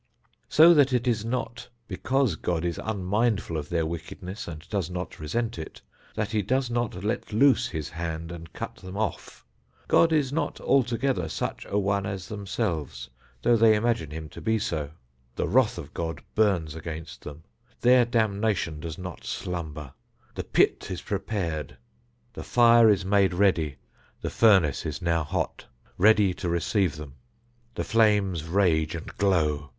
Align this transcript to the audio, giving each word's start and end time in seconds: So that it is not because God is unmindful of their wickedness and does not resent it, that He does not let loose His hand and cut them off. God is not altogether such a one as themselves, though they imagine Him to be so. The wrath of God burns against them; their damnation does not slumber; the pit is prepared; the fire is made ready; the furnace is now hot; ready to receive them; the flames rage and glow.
So 0.49 0.73
that 0.73 0.93
it 0.93 1.05
is 1.07 1.23
not 1.23 1.69
because 1.87 2.35
God 2.35 2.65
is 2.65 2.81
unmindful 2.83 3.55
of 3.55 3.69
their 3.69 3.85
wickedness 3.85 4.47
and 4.47 4.67
does 4.67 4.89
not 4.89 5.19
resent 5.19 5.59
it, 5.59 5.79
that 6.15 6.31
He 6.31 6.41
does 6.41 6.71
not 6.71 7.03
let 7.03 7.31
loose 7.31 7.67
His 7.67 7.89
hand 7.89 8.31
and 8.31 8.51
cut 8.51 8.77
them 8.77 8.97
off. 8.97 9.45
God 9.87 10.11
is 10.11 10.33
not 10.33 10.59
altogether 10.59 11.29
such 11.29 11.67
a 11.69 11.77
one 11.77 12.07
as 12.07 12.27
themselves, 12.29 13.11
though 13.43 13.55
they 13.55 13.75
imagine 13.75 14.09
Him 14.09 14.27
to 14.29 14.41
be 14.41 14.57
so. 14.57 14.89
The 15.35 15.47
wrath 15.47 15.77
of 15.77 15.93
God 15.93 16.23
burns 16.33 16.73
against 16.73 17.21
them; 17.21 17.43
their 17.81 18.03
damnation 18.03 18.79
does 18.79 18.97
not 18.97 19.23
slumber; 19.23 19.93
the 20.33 20.43
pit 20.43 20.87
is 20.89 21.03
prepared; 21.03 21.77
the 22.33 22.43
fire 22.43 22.89
is 22.89 23.05
made 23.05 23.35
ready; 23.35 23.75
the 24.19 24.31
furnace 24.31 24.83
is 24.83 24.99
now 24.99 25.23
hot; 25.23 25.67
ready 25.99 26.33
to 26.33 26.49
receive 26.49 26.95
them; 26.95 27.13
the 27.75 27.83
flames 27.83 28.45
rage 28.45 28.95
and 28.95 29.15
glow. 29.17 29.69